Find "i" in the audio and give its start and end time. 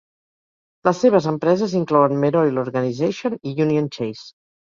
3.53-3.55